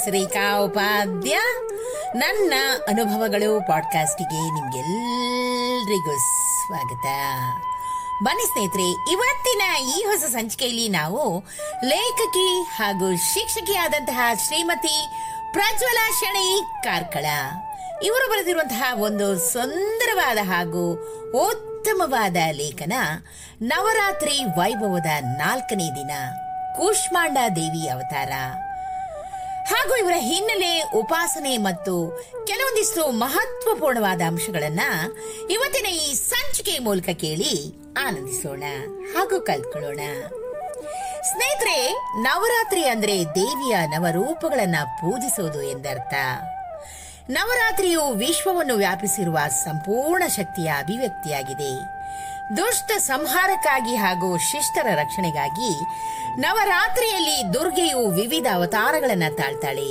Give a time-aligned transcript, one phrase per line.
[0.00, 1.38] ತುಳಸಿರೇಖಾ ಉಪಾಧ್ಯ
[2.14, 2.54] ನನ್ನ
[2.88, 6.18] ಅನುಭವಗಳು ಪಾಡ್ಕಾಸ್ಟಿಗೆ ನಿಮ್ಗೆಲ್ರಿಗೂ
[6.66, 7.06] ಸ್ವಾಗತ.
[8.22, 11.44] ಬನ್ನಿ ಸ್ನೇಹಿತರೆ, ಇವತ್ತಿನ ಈ ಹೊಸ ಸಂಚಿಕೆಯಲ್ಲಿ ನಾವು
[11.84, 15.08] ಲೇಖಕಿ ಹಾಗೂ ಶಿಕ್ಷಕಿಯಾದಂತಹ ಶ್ರೀಮತಿ
[15.52, 17.26] ಪ್ರಜ್ವಲ ಶಣಿ ಕಾರ್ಕಳ.
[18.04, 20.92] ಇವರು ಬರೆದಿರುವಂತಹ ಒಂದು ಸುಂದರವಾದ ಹಾಗೂ
[21.48, 22.92] ಉತ್ತಮವಾದ ಲೇಖನ
[23.62, 26.10] ನವರಾತ್ರಿ ವೈಭವದ ನಾಲ್ಕನೇ ದಿನ,
[26.76, 28.32] ಕೂಷ್ಮಾಂಡ ದೇವಿ ಅವತಾರ.
[29.70, 34.80] ಹಾಗೂ ಇವರ ಹಿನ್ನೆಲೆ ಉಪಾಸನೆ ಮತ್ತು ಕೆಲವೊಂದಿಷ್ಟು ಮಹತ್ವಪೂರ್ಣವಾದ ಅಂಶಗಳನ್ನ
[35.50, 37.74] ಇವತ್ತಿನ ಈ ಸಂಚಿಕೆ ಮೂಲಕ ಕೇಳಿ
[38.06, 38.62] ಆನಂದಿಸೋಣ
[39.12, 40.00] ಹಾಗೂ ಕಲ್ತ್ಕೊಳ್ಳೋಣ.
[41.22, 41.92] ಸ್ನೇಹಿತರೆ,
[42.22, 46.14] ನವರಾತ್ರಿ ಅಂದ್ರೆ ದೇವಿಯ ನವರೂಪಗಳನ್ನ ಪೂಜಿಸುವುದು ಎಂದರ್ಥ.
[47.30, 51.99] ನವರಾತ್ರಿಯು ವಿಶ್ವವನ್ನು ವ್ಯಾಪಿಸಿರುವ ಸಂಪೂರ್ಣ ಶಕ್ತಿಯ ಅಭಿವ್ಯಕ್ತಿಯಾಗಿದೆ.
[52.56, 55.80] ದುಷ್ಟ ಸಂಹಾರಕ್ಕಾಗಿ ಹಾಗೂ ಶಿಷ್ಟರ ರಕ್ಷಣೆಗಾಗಿ
[56.40, 59.90] ನವರಾತ್ರಿಯಲ್ಲಿ ದುರ್ಗೆಯು ವಿವಿಧ ಅವತಾರಗಳನ್ನು ತಾಳ್ತಾಳೆ.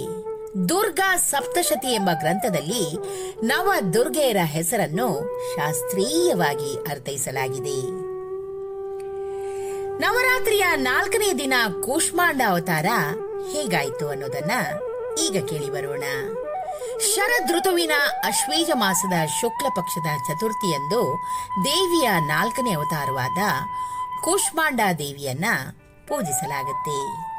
[0.69, 2.97] ದುರ್ಗಾ ಸಪ್ತಶತಿ ಎಂಬ ಗ್ರಂಥದಲ್ಲಿ
[3.45, 5.21] ನವ ದುರ್ಗೆಯರ ಹೆಸರನ್ನು
[5.55, 7.79] ಶಾಸ್ತ್ರೀಯವಾಗಿ ಅರ್ಥೈಸಲಾಗಿದೆ.
[9.99, 11.53] ನವರಾತ್ರಿಯ ನಾಲ್ಕನೇ ದಿನ
[11.85, 12.85] ಕೂಷ್ಮಾಂಡ ಅವತಾರ
[13.51, 14.51] ಹೇಗಾಯಿತು ಅನ್ನೋದನ್ನ
[15.21, 16.03] ಈಗ ಕೇಳಿ ಬರೋಣ.
[16.99, 17.91] ಶರದ್ ಋತುವಿನ
[18.23, 21.23] ಅಶ್ವೇಜ ಮಾಸದ ಶುಕ್ಲ ಪಕ್ಷದ ಚತುರ್ಥಿಯಂದು
[21.65, 23.37] ದೇವಿಯ ನಾಲ್ಕನೇ ಅವತಾರವಾದ
[24.23, 25.45] ಕೂಷ್ಮಾಂಡ ದೇವಿಯನ್ನ
[26.07, 27.29] ಪೂಜಿಸಲಾಗುತ್ತೆ.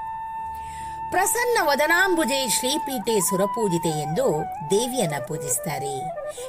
[1.10, 5.98] ಪ್ರಸನ್ನ ವದನಾಂಬುಜೆ ಶ್ರೀಪೀಠೆ ಸುರಪೂಜಿತೆ ಎಂದು ದೇವಿಯನ್ನ ಪೂಜಿಸ್ತಾರೆ.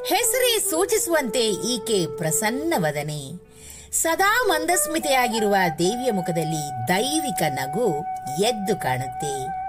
[0.06, 3.52] ಹೆಸರೇ ಸೂಚಿಸುವಂತೆ ಈಕೆ ಪ್ರಸನ್ನ ವದನೆ.
[3.92, 8.00] ಸದಾ ಮಂದಸ್ಮಿತೆಯಾಗಿರುವ ದೇವಿಯ ಮುಖದಲ್ಲಿ ದೈವಿಕ ನಗು
[8.44, 9.61] ಎದ್ದು ಕಾಣುತ್ತೆ.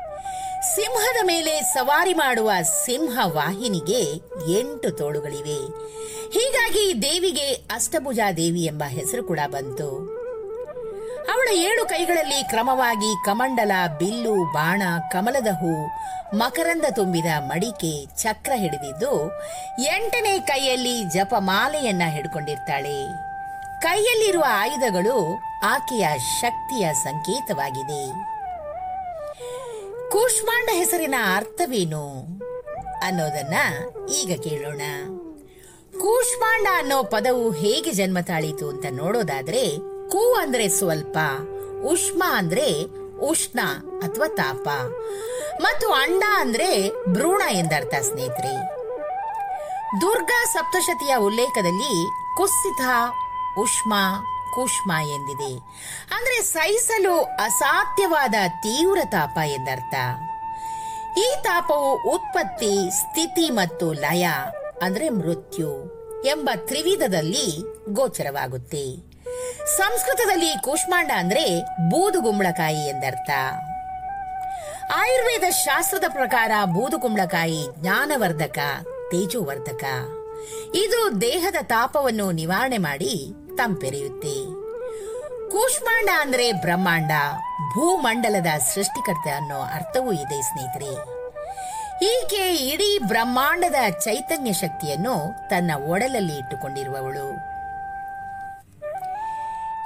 [0.63, 4.01] ಸಿಂಹದ ಮೇಲೆ ಸವಾರಿ ಮಾಡುವ ಸಿಂಹ ವಾಹಿನಿಗೆ
[4.59, 5.59] ಎಂಟು ತೋಳುಗಳಿವೆ.
[6.33, 9.89] ಹೀಗಾಗಿ ದೇವಿಗೆ ಅಷ್ಟಭುಜಾ ದೇವಿ ಎಂಬ ಹೆಸರು ಕೂಡ ಬಂತು.
[11.33, 15.87] ಅವಳ ಏಳು ಕೈಗಳಲ್ಲಿ ಕ್ರಮವಾಗಿ ಕಮಂಡಲ, ಬಿಲ್ಲು, ಬಾಣ, ಕಮಲದ ಹೂ,
[16.37, 19.41] ಮಕರಂದ ತುಂಬಿದ ಮಡಿಕೆ, ಚಕ್ರ ಹಿಡಿದಿದ್ದು
[19.85, 23.07] ಎಂಟನೇ ಕೈಯಲ್ಲಿ ಜಪಮಾಲೆಯನ್ನ ಹಿಡ್ಕೊಂಡಿರ್ತಾಳೆ.
[23.81, 28.33] ಕೈಯಲ್ಲಿರುವ ಆಯುಧಗಳು ಆಕೆಯ ಶಕ್ತಿಯ ಸಂಕೇತವಾಗಿದೆ.
[30.13, 32.21] ಕೂಷ್ಮಾಂಡ ಹೆಸರಿನ ಅರ್ಥವೇನು
[33.03, 33.55] ಅನ್ನೋದನ್ನ
[34.09, 34.83] ಈಗ ಕೇಳೋಣ.
[35.99, 39.79] ಕೂಷ್ಮಾಂಡ ಅನ್ನೋ ಪದವು ಹೇಗೆ ಜನ್ಮ ತಾಳಿತು ಅಂತ ನೋಡೋದಾದ್ರೆ,
[40.11, 41.19] ಕೂ ಅಂದ್ರೆ ಸ್ವಲ್ಪ,
[41.85, 42.83] ಉಷ್ಮ ಅಂದ್ರೆ
[43.19, 43.61] ಉಷ್ಣ
[43.99, 44.69] ಅಥವಾ ತಾಪ,
[45.63, 48.55] ಮತ್ತು ಅಂಡ ಅಂದ್ರೆ ಭ್ರೂಣ ಎಂದರ್ಥ ಸ್ನೇಹಿತರೆ.
[50.01, 52.81] ದುರ್ಗಾ ಸಪ್ತಶತಿಯ ಉಲ್ಲೇಖದಲ್ಲಿ ಕುಸಿತ,
[53.59, 53.95] ಉಷ್ಮ
[54.55, 55.57] ಕೂಷ್ಮ ಎಂದಿದೆ.
[56.15, 59.95] ಅಂದ್ರೆ ಸಹಿಸಲು ಅಸಾಧ್ಯವಾದ ತೀವ್ರ ತಾಪ ಎಂದರ್ಥ.
[61.19, 64.29] ಈ ತಾಪವು ಉತ್ಪತ್ತಿ, ಸ್ಥಿತಿ ಮತ್ತು ಲಯ,
[64.83, 69.13] ಅಂದ್ರೆ ಮೃತ್ಯು ಎಂಬ ತ್ರಿವಿಧದಲ್ಲಿ ಗೋಚರವಾಗುತ್ತೆ.
[69.77, 73.31] ಸಂಸ್ಕೃತದಲ್ಲಿ ಕೂಷ್ಮಾಂಡ ಅಂದ್ರೆ ಬೂದುಗುಂಬಳಕಾಯಿ ಎಂದರ್ಥ.
[74.95, 78.59] ಆಯುರ್ವೇದ ಶಾಸ್ತ್ರದ ಪ್ರಕಾರ ಬೂದುಗುಂಬಳಕಾಯಿ ಜ್ಞಾನವರ್ಧಕ,
[79.11, 79.85] ತೇಜೋವರ್ಧಕ.
[80.75, 83.33] ಇದು ದೇಹದ ತಾಪವನ್ನು ನಿವಾರಣೆ ಮಾಡಿ
[83.63, 84.63] ತಂಪೆರೆಯುತ್ತೆ
[85.49, 87.11] ಕೂಷ್ಮಾಂಡ ಅಂದ್ರೆ ಬ್ರಹ್ಮಾಂಡ,
[87.75, 91.23] ಭೂಮಂಡಲದ ಸೃಷ್ಟಿಕರ್ತ ಅನ್ನೋ ಅರ್ಥವೂ ಇದೆ ಸ್ನೇಹಿತರೆ.
[92.05, 97.27] ಈಕೆ ಇಡೀ ಬ್ರಹ್ಮಾಂಡದ ಚೈತನ್ಯ ಶಕ್ತಿಯನ್ನು ತನ್ನ ಒಡಲಲ್ಲಿ ಇಟ್ಟುಕೊಂಡಿರುವವಳು.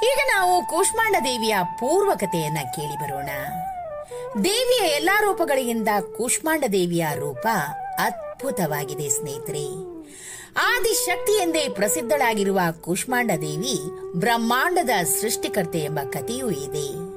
[0.05, 3.31] ಈಗ ನಾವು ಕೂಷ್ಮಾಂಡ ದೇವಿಯ ಪೂರ್ವಕತೆಯನ್ನ ಕೇಳಿ ಬರೋಣ.
[4.45, 7.47] ದೇವಿಯ ಎಲ್ಲಾ ರೂಪಗಳಿಗಿಂತ ಕೂಷ್ಮಾಂಡ ದೇವಿಯ ರೂಪ
[7.99, 9.96] ಅದ್ಭುತವಾಗಿದೆ ಸ್ನೇಹಿತರೆ.
[10.61, 13.81] ಆದಿಶಕ್ತಿ ಎಂದೇ ಪ್ರಸಿದ್ಧಳಾಗಿರುವ ಕುಷ್ಮಾಂಡ ದೇವಿ
[14.15, 14.91] ಬ್ರಹ್ಮಾಂಡದ
[15.21, 17.17] ಸೃಷ್ಟಿಕರ್ತೆ ಎಂಬ ಕಥೆಯೂ ಇದೆ.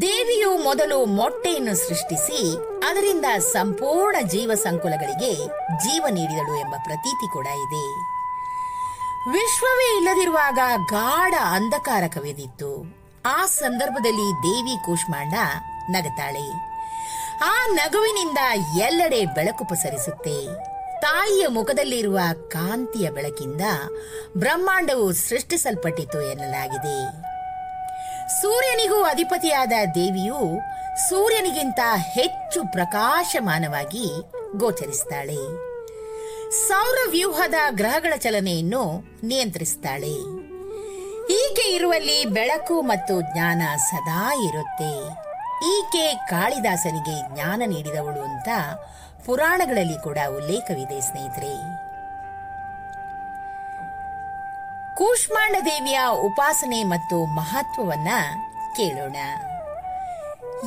[0.00, 2.56] ದೇವಿಯು ಮೊದಲು ಮೊಟ್ಟೆಯನ್ನು ಸೃಷ್ಟಿಸಿ
[2.88, 5.46] ಅದರಿಂದ ಸಂಪೂರ್ಣ ಜೀವ ಸಂಕುಲಗಳಿಗೆ
[5.78, 8.14] ಜೀವ ನೀಡಿದಳು ಎಂಬ ಪ್ರತೀತಿ ಕೂಡ ಇದೆ.
[9.30, 10.58] ವಿಶ್ವವೇ ಇಲ್ಲದಿರುವಾಗ
[10.90, 12.96] ಗಾಢ ಅಂಧಕಾರ ಕವಿದಿತ್ತು
[13.26, 15.34] ಆ ಸಂದರ್ಭದಲ್ಲಿ ದೇವಿ ಕೂಷ್ಮಾಂಡ
[15.90, 16.74] ನಗತಾಳೆ
[17.42, 18.38] ಆ ನಗುವಿನಿಂದ
[18.80, 20.53] ಎಲ್ಲೆಡೆ ಬೆಳಕು ಪಸರಿಸುತ್ತೆ.
[21.04, 23.60] ತಾಯಿಯ ಮುಖದಲ್ಲಿರುವ ಕಾಂತಿಯ ಬೆಳಕಿಂದ
[24.36, 26.98] ಬ್ರಹ್ಮಾಂಡವು ಸೃಷ್ಟಿಸಲ್ಪಟ್ಟಿತು ಎನ್ನಲಾಗಿದೆ.
[28.42, 30.60] ಸೂರ್ಯನಿಗೂ ಅಧಿಪತಿಯಾದ ದೇವಿಯು
[31.08, 34.06] ಸೂರ್ಯನಿಗಿಂತ ಹೆಚ್ಚು ಪ್ರಕಾಶಮಾನವಾಗಿ
[34.58, 35.42] ಗೋಚರಿಸ್ತಾಳೆ.
[36.68, 40.14] ಸೌರವ್ಯೂಹದ ಗ್ರಹಗಳ ಚಲನೆಯನ್ನು ನಿಯಂತ್ರಿಸ್ತಾಳೆ.
[41.32, 45.24] ಈಕೆ ಇರುವಲ್ಲಿ ಬೆಳಕು ಮತ್ತು ಜ್ಞಾನ ಸದಾ ಇರುತ್ತೆ.
[45.74, 48.48] ಈಕೆ ಕಾಳಿದಾಸನಿಗೆ ಜ್ಞಾನ ನೀಡಿದವಳು ಅಂತ
[49.26, 51.84] ಪುರಾಣಗಳಲ್ಲಿ ಕೂಡ ಉಲ್ಲೇಖವಿದೆ, ಸ್ನೇಹಿತರೆ.
[54.94, 58.08] ಕೂಷ್ಮಾಂಡ ದೇವಿಯ ಉಪಾಸನೆ ಮತ್ತು ಮಹತ್ವವನ್ನ
[58.76, 59.16] ಕೇಳೋಣ.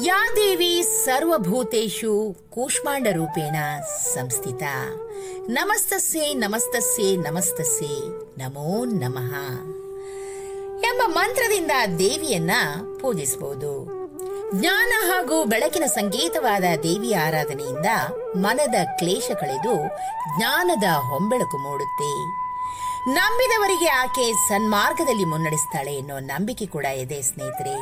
[0.06, 3.56] ಯಾ ದೇವಿ ಸರ್ವಭೂತೇಶು ಕೂಷ್ಮಾಂಡ ರೂಪೇಣ
[4.13, 4.63] ಸಂಸ್ಥಿತ.
[5.50, 8.09] ನಮಸ್ತಸ್ಸೆ ನಮಸ್ತಸ್ಸೆ ನಮಸ್ತಸ್ಸೆ,
[8.39, 9.38] ನಮೋ ನಮಃ.
[10.81, 12.51] ಎಂಬ ಮಂತ್ರದಿಂದ ದೇವಿಯನ್ನ
[13.01, 13.96] ಪೂಜಿಸಬಹುದು
[14.53, 17.85] ಜ್ಞಾನ ಹಾಗೂ ಬೆಳಕಿನ ಸಂಕೇತವಾದ ದೇವಿ ಆರಾಧನೆಯಿಂದ
[18.35, 19.88] ಮನದ ಕ್ಲೇಶ ಕಳೆದು
[20.38, 22.25] ಜ್ಞಾನದ ಹೊಂಬೆಳಕು ಮೂಡುತ್ತೆ.
[23.11, 27.75] ನಂಬಿದವರಿಗೆ ಆಕೆ ಸನ್ಮಾರ್ಗದಲ್ಲಿ ಮುನ್ನಡೆಸ್ತಾಳೆ ಎನ್ನುವ ನಂಬಿಕೆ ಕೂಡ ಇದೆ ಸ್ನೇಹಿತರೆ.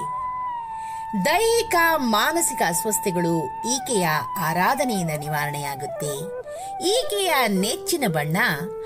[1.25, 4.07] ದೈಹಿಕ, ಮಾನಸಿಕ ಅಸ್ವಸ್ಥತೆಗಳು ಈಕೆಯ
[4.39, 6.13] ಆರಾಧನೆಯಿಂದ ನಿವಾರಣೆಯಾಗುತ್ತೆ.
[6.87, 8.37] ಈಕೆಯ ನೆಚ್ಚಿನ ಬಣ್ಣ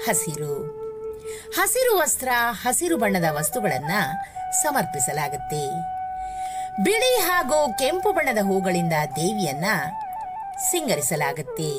[0.05, 0.79] ಹಸಿರು.
[1.55, 3.91] ಹಸಿರು ವಸ್ತ್ರ, ಹಸಿರು ಬಣ್ಣದ ವಸ್ತುಗಳನ್ನ
[4.63, 5.98] ಸಮರ್ಪಿಸಲಾಗುತ್ತೆ.
[6.81, 9.65] ಬಿಳಿ ಹಾಗೂ ಕೆಂಪು ಬಣ್ಣದ ಹೂಗಳಿಂದ ದೇವಿಯನ್ನ
[10.71, 11.71] ಸಿಂಗರಿಸಲಾಗುತ್ತೆ.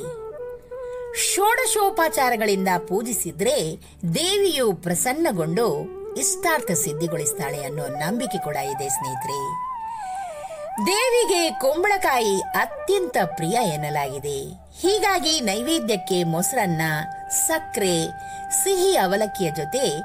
[1.34, 3.76] ಷೋಡಶೋಪಚಾರಗಳಿಂದ ಪೂಜಿಸಿದ್ರೆ
[4.14, 5.66] ದೇವಿಯು ಪ್ರಸನ್ನಗೊಂಡು
[6.14, 9.70] ಇಷ್ಟಾರ್ಥ ಸಿದ್ಧಿಗೊಳಿಸ್ತಾಳೆ ಅನ್ನೋ ನಂಬಿಕೆ ಕೂಡ ಇದೆ ಸ್ನೇಹಿತರೆ.
[10.86, 14.38] ದೇವಿಗೆ ಕುಂಬಳಕಾಯಿ ಅತ್ಯಂತ ಪ್ರಿಯ ಎನ್ನಲಾಗಿದೆ.
[14.80, 16.82] ಹೀಗಾಗಿ ನೈವೇದ್ಯಕ್ಕೆ ಮೊಸರನ್ನ,
[17.46, 18.06] ಸಕ್ಕರೆ,
[18.64, 20.00] ಸಿಹಿ ಅವಲಕ್ಕಿಯ ಜೊತೆ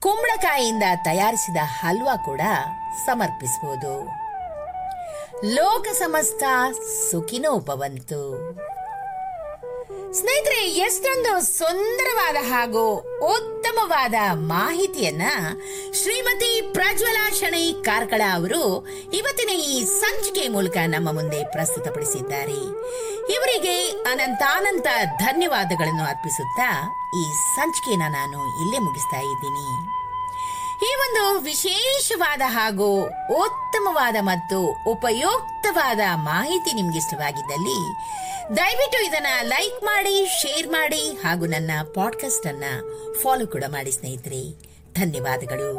[0.00, 2.40] ಕುಂಬಳಕಾಯಿಯಿಂದ ತಯಾರಿಸಿದ ಹಲ್ವಾ ಕೂಡ
[3.06, 4.29] ಸಮರ್ಪಿಸಬಹುದು.
[5.44, 6.42] ಲೋಕ ಸಮಸ್ತ
[7.10, 8.32] ಸುಖಿನೋ ಭವಂತು
[10.12, 15.22] ಸ್ನೇಹಿತರೆ, ಎಷ್ಟೊಂದು ಸುಂದರವಾದ ಹಾಗೂ ಉತ್ತಮವಾದ ಮಾಹಿತಿಯನ್ನ
[16.02, 22.60] ಶ್ರೀಮತಿ ಪ್ರಜ್ವಲಾ ಶಣೈ ಕಾರ್ಕಳ ಅವರು ಇವತ್ತಿನ ಈ ಸಂಚಿಕೆ ಮೂಲಕ ನಮ್ಮ ಮುಂದೆ ಪ್ರಸ್ತುತಪಡಿಸಿದ್ದಾರೆ.
[23.32, 24.86] ಇವರಿಗೆ ಅನಂತಾನಂತ
[25.18, 26.70] ಧನ್ಯವಾದಗಳನ್ನು ಅರ್ಪಿಸುತ್ತಾ
[27.18, 29.99] ಈ ಸಂಚಿಕೆನ ನಾನು ಇಲ್ಲೇ ಮುಗಿಸ್ತಾ ಇದ್ದೀನಿ.
[30.82, 33.00] ಈ ಒಂದು ವಿಶೇಷವಾದ ಹಾಗೂ
[33.34, 37.94] ಉತ್ತಮವಾದ ಮತ್ತು ಉಪಯುಕ್ತವಾದ ಮಾಹಿತಿ ನಿಮ್ಗೆ ಇಷ್ಟವಾಗಿದ್ದಲ್ಲಿ
[38.56, 42.64] ದಯವಿಟ್ಟು ಇದನ್ನ ಲೈಕ್ ಮಾಡಿ, ಶೇರ್ ಮಾಡಿ ಹಾಗೂ ನನ್ನ ಪಾಡ್ಕಾಸ್ಟ್ ಅನ್ನ
[43.22, 44.42] ಫಾಲೋ ಕೂಡ ಮಾಡಿ ಸ್ನೇಹಿತರೆ.
[44.94, 45.78] ಧನ್ಯವಾದಗಳು.